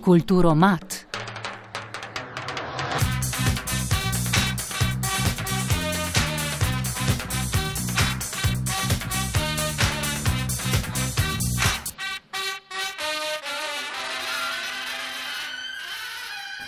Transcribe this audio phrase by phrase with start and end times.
[0.00, 1.06] Kulturo mat.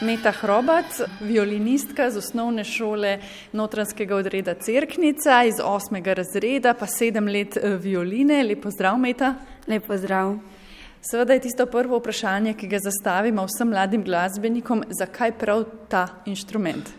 [0.03, 3.19] Meta Hrobac, violinistka z osnovne šole
[3.53, 8.43] notranskega odreda Cerknica iz osmega razreda, pa sedem let eh, violine.
[8.43, 9.35] Lepo zdrav, Meta.
[9.67, 10.37] Lepo zdrav.
[11.05, 16.93] Seveda je tisto prvo vprašanje, ki ga zastavimo vsem mladim glasbenikom, zakaj prav ta inštrument?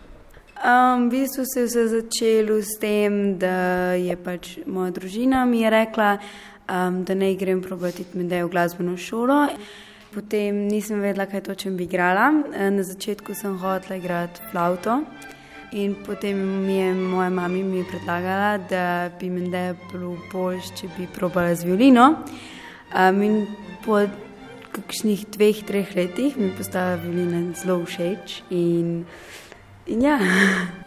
[0.60, 5.62] Um, v bistvu se je vse začelo s tem, da je pač moja družina mi
[5.62, 6.18] je rekla,
[6.68, 9.48] um, da ne grem probati med dejo glasbeno šolo.
[10.12, 12.28] Potem nisem vedela, kaj točno bi igrala.
[12.52, 15.00] Eh, na začetku sem hotela igrati flauto.
[15.72, 19.48] In potem mi je moja mama mi predlagala, da bi mi
[19.92, 22.26] bilo bolje, če bi probala z violino.
[22.94, 23.48] Um, in
[23.86, 24.06] po
[24.74, 28.44] kakšnih dveh, treh letih mi je postala violina zelo všeč.
[28.50, 29.06] In,
[29.86, 30.18] in ja.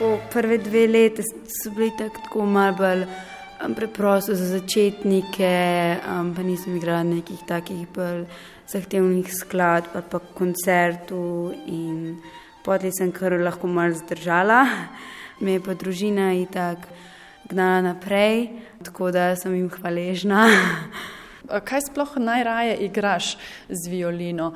[0.00, 3.02] tako prve dve leti so bili tak, tako malo bolj
[3.64, 8.24] um, preprosto za začetnike, um, pa nisem igrala nekih takih bolj
[8.68, 12.16] zahtevnih skladb ali pa koncertov in
[12.64, 14.64] potem sem kar lahko malo zdržala.
[15.40, 16.88] Me je pa družina in tako
[17.50, 18.48] gnala naprej,
[18.84, 20.46] tako da sem jim hvaležna.
[21.68, 23.36] Kaj sploh najraje igraš
[23.68, 24.54] z violino?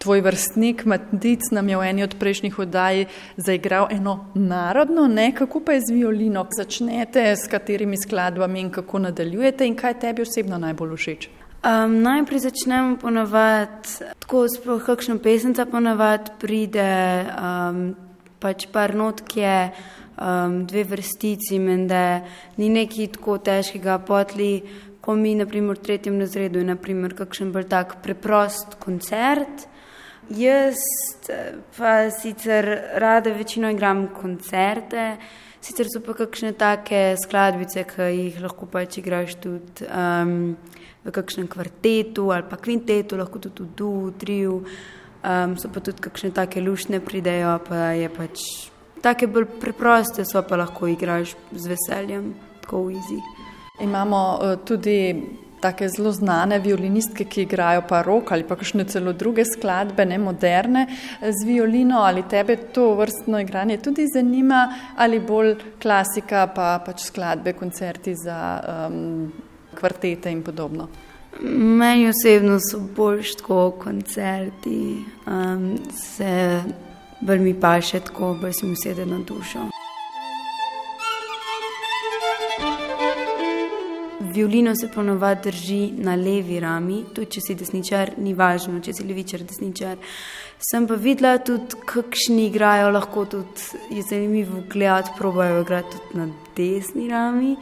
[0.00, 3.04] tvoj vrstnik Matic nam je v eni od prejšnjih oddaj
[3.36, 5.34] zaigral eno narodno, ne?
[5.36, 10.22] kako pa je z violino, začnete s katerimi skladbami in kako nadaljujete in kaj tebi
[10.22, 11.28] osebno najbolj všeč?
[11.60, 17.92] Um, najprej začnemo ponovadi, tako sploh kakšno pesemca ponovadi pride, um,
[18.40, 19.70] pač par notke,
[20.16, 22.04] um, dve vrstici, mende
[22.58, 24.52] ni neki tako težkega potli,
[25.00, 29.70] ko mi naprimer v tretjem razredu je naprimer kakšen bolj tak preprost koncert,
[30.30, 30.78] Jaz
[31.76, 35.16] pa sicer rada večino igram koncerte,
[35.60, 40.54] sicer so pa kakšne take skladbice, ki jih lahko pač igraš tudi um,
[41.02, 43.90] v kakšnem kvartetu ali pa kvintetu, lahko tudi v du,
[44.22, 44.60] triju,
[45.24, 48.46] um, so pa tudi kakšne take lušne pridejo, pa je pač
[49.02, 53.20] take bolj preproste, so pa lahko igraš z veseljem, tako v izi.
[53.80, 54.98] Imamo uh, tudi
[55.60, 60.18] take zelo znane violinistke, ki igrajo pa rok ali pa kakšne celo druge skladbe, ne
[60.18, 60.86] moderne
[61.20, 64.62] z violino, ali tebe to vrstno igranje tudi zanima,
[64.96, 68.40] ali bolj klasika, pa pač skladbe, koncerti za
[68.88, 69.32] um,
[69.76, 70.88] kvartete in podobno.
[71.38, 76.62] Meni osebno so bolj tako koncerti, um, se
[77.20, 79.68] bolj mi pa še tako, bolj si mi sedi na dušo.
[84.34, 89.06] Violino se ponovadi drži na levi rami, tudi če si desničar, ni važno, če si
[89.06, 89.98] levičar, desničar.
[90.70, 96.28] Sem pa videla tudi, kakšni igrajo, lahko tudi je zanimivo gledati, probojajo igrati tudi na
[96.56, 97.54] desni rami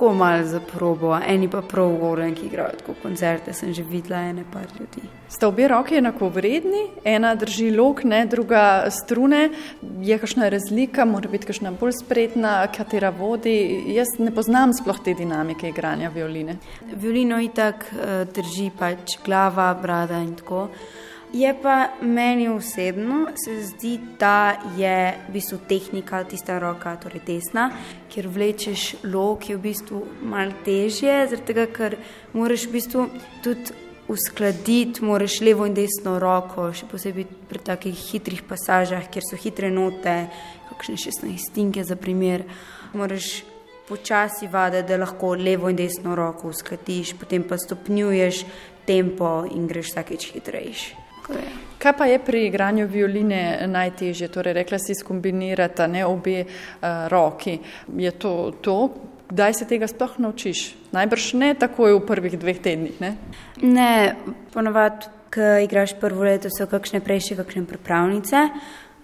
[0.00, 3.52] tako malo za probo, eni pa prav govorni, ki igrajo tako koncerte.
[3.52, 5.08] Sem že videla ene par ljudi.
[5.28, 9.50] Sta obe roki enako vredni, ena drži lok, ne, druga strune.
[10.00, 13.84] Je kakšna razlika, mora biti kakšna bolj spretna, katera vodi.
[13.92, 16.56] Jaz ne poznam sploh te dinamike igranja violine.
[16.96, 20.68] Violino itak uh, drži pač glava, brada in tako.
[21.32, 27.68] Je pa meni osebno se zdi, da je v bistvu tehnika tista roka, torej desna,
[28.10, 31.94] ker vlečeš lok, je v bistvu malo težje, zaradi tega, ker
[32.34, 33.04] moraš v bistvu
[33.44, 33.76] tudi
[34.10, 39.70] uskladiti, moraš levo in desno roko, še posebej pri takih hitrih pasažah, kjer so hitre
[39.70, 40.16] note,
[40.72, 42.42] kakšne 16 stinke za primer.
[42.90, 43.44] Moraš
[43.86, 48.42] počasi vaditi, da lahko levo in desno roko uskladiš, potem pa stopnjuješ
[48.90, 51.09] tempo in greš vsakeč hitrejši.
[51.80, 54.28] Kaj pa je pri igranju violine najtežje?
[54.28, 57.58] Torej, rekla si, skombinirata ne obe uh, roki.
[57.96, 58.76] Je to to?
[59.30, 60.74] Kdaj se tega sploh naučiš?
[60.92, 63.00] Najbrž ne takoj v prvih dveh tednih.
[63.00, 63.14] Ne,
[63.62, 64.16] ne
[64.52, 68.48] ponovadi, ko igraš prvo leto, so kakšne prejše, kakšne pripravnice.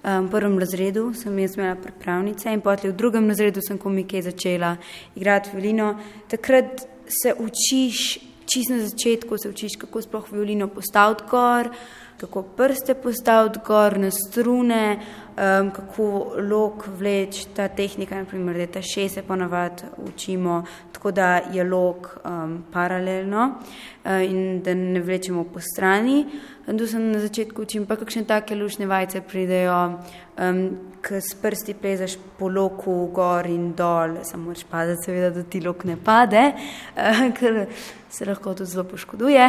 [0.06, 4.76] V prvem razredu sem jaz imela pripravnice in potem v drugem razredu sem komike začela
[5.16, 5.94] igrati violino.
[6.30, 11.70] Takrat se učiš, čisto na začetku se učiš, kako sploh violino postaviti gor
[12.16, 18.82] kako prste postaviti gor na strune, um, kako lok vleč, ta tehnika, naprimer, da ta
[18.82, 20.62] še se ponavadi učimo,
[20.92, 26.24] tako da je lok um, paralelno uh, in da ne vlečemo po strani.
[26.66, 30.02] Tu sem na začetku učim, pa kakšne take lušne vajce pridejo,
[30.34, 30.56] um,
[30.98, 35.60] ki s prsti plezaš po loku gor in dol, samo moraš padati, seveda, da ti
[35.62, 37.68] lok ne pade, uh, ker
[38.10, 39.46] se lahko to zelo poškoduje.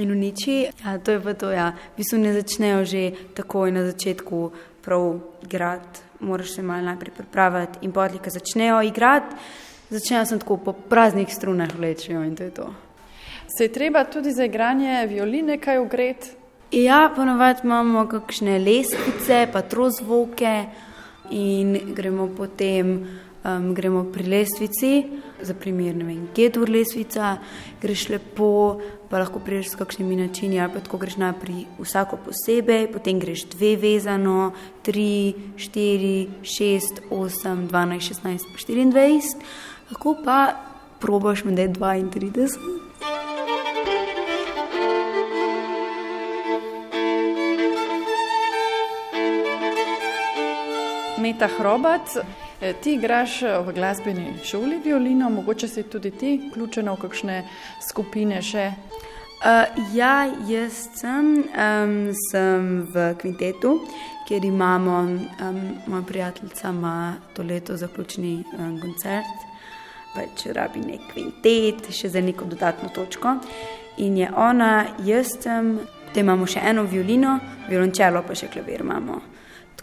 [0.00, 1.52] In uniči, ja, to je pa to.
[1.52, 1.68] Ja.
[1.92, 3.02] V bistvu ne začnejo že
[3.36, 4.40] takoj na začetku
[4.80, 9.36] prav igrati, moraš se malo najprej pripraviti in potem, ko začnejo igrati,
[9.90, 12.72] začnejo se tako po praznih strunah vlečijo in to je to.
[13.52, 16.37] Se je treba tudi za igranje violine kaj ugreti?
[16.72, 20.66] Ja, ponovadi imamo kakšne lestvice, pa trozvoke
[21.30, 23.06] in gremo potem
[23.44, 25.06] um, gremo pri lestvici,
[25.40, 27.38] za primer, ne vem, G-dur lestvica,
[27.80, 32.90] greš lepo, pa lahko priješ s kakšnimi načini, ali pa tako greš naprej vsako posebej,
[32.92, 34.52] potem greš dve vezano,
[34.84, 39.48] tri, štiri, šest, osem, dvanajst, šestnajst, štiriindvajset,
[39.88, 40.52] lahko pa
[41.00, 42.77] probaš med 32.
[51.28, 52.16] Meta Hrobac,
[52.60, 57.36] eh, ti igraš v glasbeni šoli violino, mogoče si tudi ti vključena v kakšne
[57.88, 58.70] skupine še?
[59.44, 61.92] Uh, ja, jaz sem, um,
[62.30, 63.74] sem v kvintetu,
[64.28, 69.46] kjer imamo, um, moja prijateljica ima to leto zaključni um, koncert,
[70.14, 73.36] pač rabi nek kvintet, še za neko dodatno točko.
[73.98, 75.76] In je ona, jaz sem,
[76.14, 77.36] te imamo še eno violino,
[77.68, 79.20] violončelo pa še klavir imamo.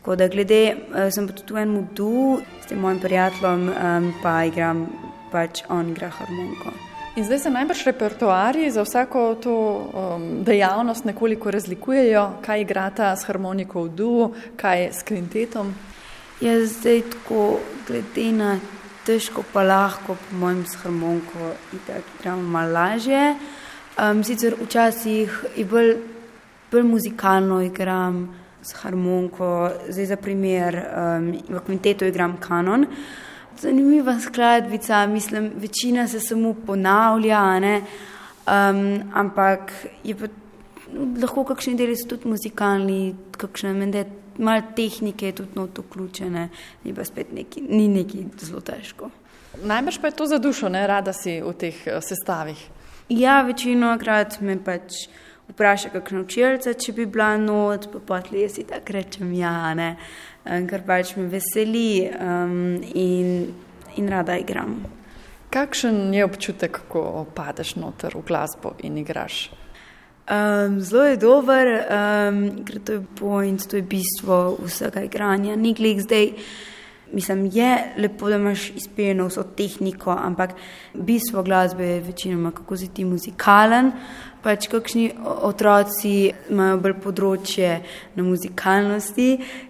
[0.06, 4.12] Tako da, glede, uh, sem pa tudi v enem du, s tem mojim prijateljem, um,
[4.22, 4.84] pa igram,
[5.31, 6.74] pač on igra harmoniko.
[7.18, 13.25] In zdaj se najbrž repertoarji za vsako to um, dejavnost nekoliko razlikujejo, kaj igrata s
[13.25, 14.12] harmoniko v du,
[14.62, 15.74] kaj s kvintetom.
[16.38, 17.57] Jaz zdaj tako,
[17.90, 18.54] glede na
[19.10, 23.34] težko, pa lahko, po mojem, s harmoniko igram malo lažje.
[23.98, 25.96] Um, sicer včasih je bolj,
[26.69, 28.28] bolj muzikalno igram
[28.65, 32.85] s harmoniko, zdaj za primer, um, v kvintetu igram kanon.
[33.62, 38.81] Zanimiva skladbica, mislim, večina se samo ponavlja, um,
[39.13, 39.71] ampak
[40.03, 40.27] je pa
[41.21, 44.06] lahko kakšni deli so tudi muzikalni, kakšne mende,
[44.38, 46.50] malo tehnike je tudi not vključene,
[46.83, 49.09] ni pa spet neki, ni neki zelo težko.
[49.63, 52.59] Najbrž pa je to za dušo, ne rada si v teh uh, sestavih.
[53.09, 55.06] Ja, večino krat me pač
[55.50, 59.95] vpraša kakšno učilce, če bi bila not, pa potli jaz si tako rečem ja, ne,
[60.44, 63.51] ker pač me veseli um, in,
[63.97, 64.80] in rada igram.
[65.53, 69.45] Kakšen je občutek, ko padeš noter v glasbo in igraš?
[70.25, 75.56] Um, zelo je dober, um, ker to je point, to je bistvo vsega igranja.
[75.56, 76.31] Ni glik zdaj,
[77.15, 80.53] mislim, je lepo, da imaš izpeljeno vso tehniko, ampak
[80.94, 83.91] bistvo glasbe je večinoma, kako si ti muzikalen,
[84.44, 87.71] pač kakšni otroci imajo bolj področje
[88.15, 89.29] na muzikalnosti,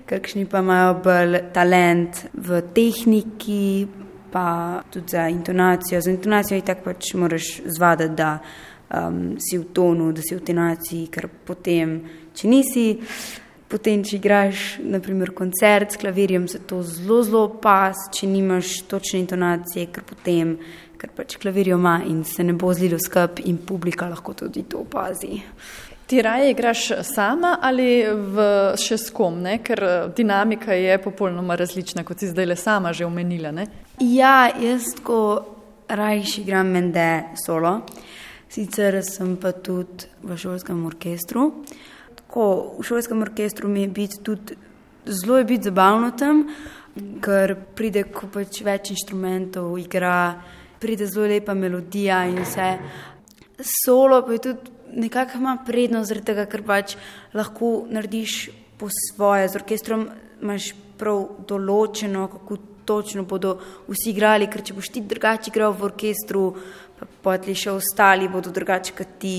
[0.09, 3.87] kakšni pa imajo bolj talent v tehniki,
[4.35, 6.01] pa tudi za intonacijo.
[6.01, 8.33] Za intonacijo je tako pač moraš zvadati, da
[8.91, 11.97] um, si v tonu, da si v tonaciji, ker potem,
[12.35, 12.87] če nisi.
[13.65, 19.23] Potem, če igraš, naprimer, koncert s klavirjem, se to zelo, zelo pas, če nimaš točne
[19.23, 20.57] intonacije, ker potem
[20.97, 24.83] ker pač klavirijo ima in se ne bo zlilo skup in publika lahko tudi to
[24.85, 25.41] opazi.
[26.05, 28.45] Ti raje igraš sama ali v
[28.77, 29.57] še s kom, ne?
[29.65, 33.51] ker eh, dinamika je popolnoma različna, kot si zdaj le sama že omenila.
[33.51, 33.65] Ne?
[33.99, 35.19] Ja, jaz tako
[35.89, 37.09] rajši igram mende
[37.45, 37.79] solo,
[38.49, 41.49] sicer sem pa tudi v šolskem orkestru.
[42.25, 44.57] Tako, v šolskem orkestru mi je biti tudi
[45.05, 46.45] zelo biti zabavno tam,
[47.21, 50.41] ker pride, ko pač več inštrumentov igra
[50.79, 52.69] pride zelo lepa melodija in vse.
[53.59, 56.95] Solo pa je tudi nekako ima prednost, zaradi tega, ker pač
[57.33, 59.49] lahko narediš po svoje.
[59.49, 60.07] Z orkestrom
[60.41, 63.57] imaš prav določeno, kako točno bodo
[63.89, 66.43] vsi igrali, ker če boš ti drugače igral v orkestru,
[66.99, 69.37] pa potli še ostali bodo drugače kot ti.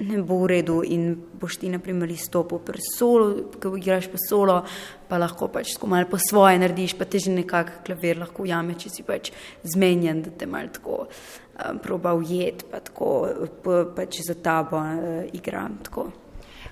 [0.00, 4.20] Ne bo v redu, in boš ti, na primer, izstopil pri solo, ko igraš pa
[4.22, 4.62] solo,
[5.08, 8.78] pa lahko pač tako malo po svoje narediš, pa te že nekako klavir lahko ujame,
[8.80, 9.32] če si pač
[9.74, 13.12] zmenjen, da te malo tako um, proba ujet, pa tako
[13.60, 15.76] pa, pač za tabo uh, igram.
[15.84, 16.08] Tako.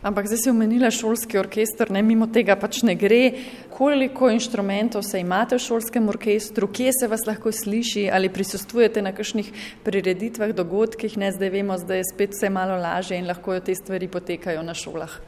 [0.02, 3.33] Ampak zdaj si omenila šolski orkester, ne mimo tega pač ne gre.
[3.75, 9.12] Koliko inštrumentov se imate v šolskem orkestru, kje se vas lahko sliši ali prisustujete na
[9.12, 9.50] kakšnih
[9.85, 14.09] prireditvah, dogodkih, ne zdaj vemo, da je spet vse malo lažje in lahko te stvari
[14.09, 15.19] potekajo na šolah.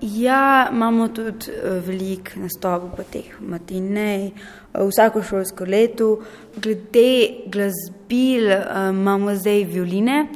[0.00, 4.32] Ja, imamo tudi uh, veliko nastopov po teh matinej,
[4.72, 6.16] uh, vsako šolsko leto.
[6.56, 10.26] Glede glasbil uh, imamo zdaj violine.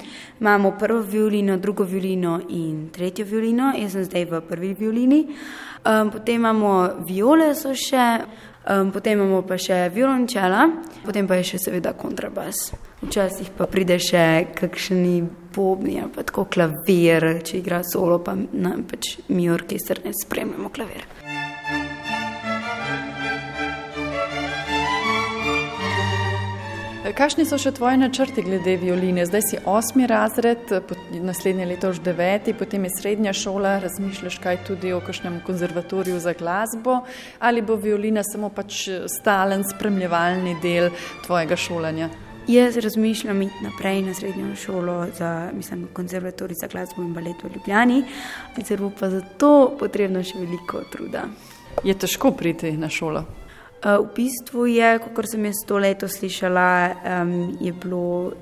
[0.41, 3.73] Imamo prvo violino, drugo violino in tretjo violino.
[3.75, 5.25] Jaz sem zdaj v prvi violini.
[5.83, 8.05] Potem imamo viole, so še.
[8.93, 10.67] Potem imamo pa še violončela,
[11.05, 12.73] potem pa je še seveda kontrabas.
[12.97, 15.21] Včasih pa pride še kakšni
[15.53, 21.05] bobni, pa tako klavir, če igra solo, pa, na, pač mi orkester ne spremljamo klavir.
[27.17, 29.23] Kakšni so še tvoji načrti glede violine?
[29.29, 30.73] Zdaj si osmi razred,
[31.23, 33.77] naslednje leto už deveti, potem je srednja šola.
[33.85, 37.05] Razmišljaš kaj tudi o kakšnem konzervatoriju za glasbo
[37.39, 38.89] ali bo violina samo pač
[39.21, 40.91] stalen spremljevalni del
[41.25, 42.11] tvojega šolanja?
[42.49, 47.51] Jaz razmišljam iti naprej na srednjo šolo za mislim, konzervatorij za glasbo in balet v
[47.55, 48.05] Ljubljani,
[48.57, 51.25] sicer bo pa za to potrebno še veliko truda.
[51.85, 53.25] Je težko priti na šolo?
[53.83, 56.71] Eh, v bistvu je, kot sem jaz to leto slišala,
[57.23, 58.33] um, je bilo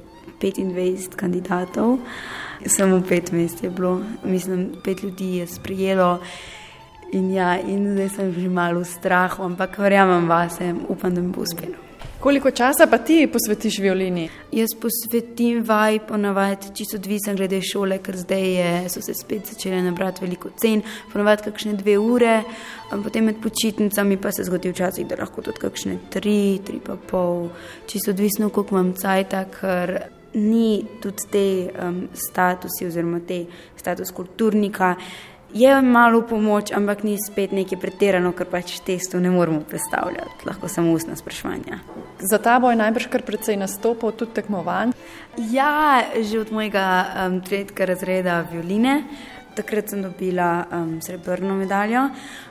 [0.41, 1.99] 25 kandidatov,
[2.67, 6.21] samo pet mest je bilo, mislim, pet ljudi je sprijelo.
[7.13, 11.33] In, ja, in zdaj sem že malo v strahu, ampak verjamem vase, upam, da mi
[11.33, 11.94] bo uspelo.
[12.21, 14.29] Koliko časa pa ti posvetiš violini?
[14.53, 19.83] Jaz posvetim vaj ponavadi, čisto odvisen glede šole, ker zdaj je, so se spet začele
[19.83, 22.39] nabrati veliko cen, ponavadi kakšne dve ure,
[22.91, 27.49] potem med počitnicami pa se zgodi včasih, da lahko tudi kakšne tri, tri pa pol,
[27.87, 29.95] čisto odvisno, koliko imam cajta, ker
[30.35, 33.45] ni tudi te um, statusi oziroma te
[33.77, 34.95] status kulturnika
[35.55, 40.69] je malo pomoč, ampak ni spet nekaj pretirano, ker pač testu ne moremo predstavljati, lahko
[40.69, 41.79] samo ustna spraševanja.
[42.19, 44.93] Za ta boj najbrž kar precej nastopov, tudi tekmovanj?
[45.39, 49.05] Ja, že od mojega um, tretjega razreda violine.
[49.55, 52.09] Takrat sem dobila um, srebrno medaljo.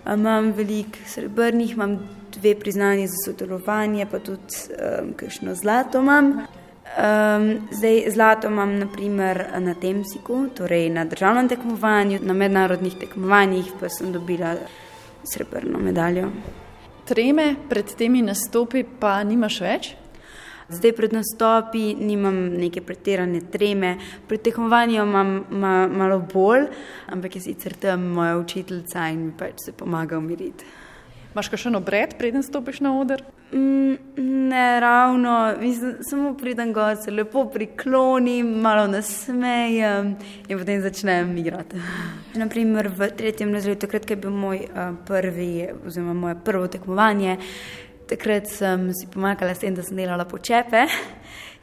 [0.08, 2.00] Um, imam veliko srebrnih, imam
[2.32, 6.38] dve priznanje za sodelovanje, pa tudi um, kakšno zlato imam.
[6.84, 13.90] Um, zdaj, zlato imam naprimer na Temsiku, torej na državnem tekmovanju, na mednarodnih tekmovanjih pa
[13.90, 14.56] sem dobila
[15.24, 16.30] srebrno medaljo.
[17.06, 19.90] Treme pred temi nastopi pa nimaš več?
[20.70, 23.98] Zdaj pred nastopi nimam neke pretirane treme,
[24.28, 26.68] pred tekmovanjem imam ma, malo bolj,
[27.08, 30.66] ampak je sicer tam moja učiteljica in mi pač se pomaga umiriti.
[31.34, 33.24] Imaš še eno obred, preden stopiš na oder?
[33.54, 33.96] Mm,
[34.52, 40.14] ne, ravno, mislim, samo pridem gor, se lepo priklonim, malo nasmejem
[40.48, 41.82] in potem začnem igrati.
[42.38, 45.50] Naprimer, v tretjem razredu, takrat, ko je bil moj uh, prvi,
[45.88, 47.40] oziroma moje prvo tekmovanje,
[48.14, 50.86] takrat sem si pomagala s tem, da sem delala počepe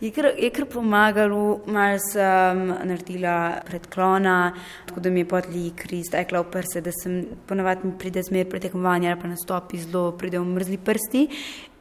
[0.00, 4.52] je kar, je kar pomagalo, malo sem naredila predklona,
[4.87, 8.49] tako da mi je potli kri stekla v prse, da sem ponovadi mi pride zmer
[8.49, 11.28] pretekovanja ali pa nastopi zelo, pride v mrzli prsti.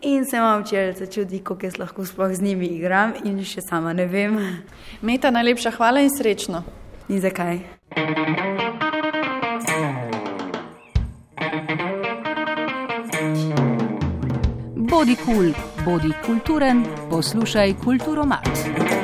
[0.02, 3.94] In se imam učiteljica čudi, kako jaz lahko sploh z njimi igram in še sama
[3.94, 4.38] ne vem.
[5.02, 6.64] Meta, najlepša hvala in srečno.
[7.10, 7.60] In zakaj?
[14.90, 18.99] Bodi kul, cool, bodi kulturen, poslušaj kulturo mat.